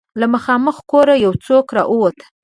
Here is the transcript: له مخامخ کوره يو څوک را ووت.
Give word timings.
له 0.19 0.25
مخامخ 0.33 0.77
کوره 0.91 1.15
يو 1.25 1.31
څوک 1.45 1.67
را 1.77 1.83
ووت. 1.91 2.17